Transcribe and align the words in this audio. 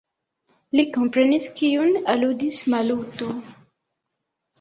Li 0.77 0.85
komprenis, 0.95 1.45
kiun 1.59 1.91
aludis 2.13 2.57
Maluto. 2.75 3.29